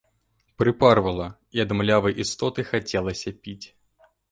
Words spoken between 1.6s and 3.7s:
ад млявай істоты хацелася піць.